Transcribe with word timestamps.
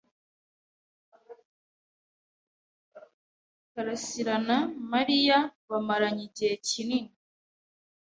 Karasirana 3.73 4.57
Mariya 4.91 5.37
bamaranye 5.69 6.23
igihe 6.29 6.53
kinini. 6.67 7.11